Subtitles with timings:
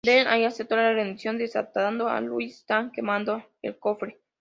[0.03, 4.17] Deng Ai aceptó la rendición desatando a Liu Shan y quemando el cofre.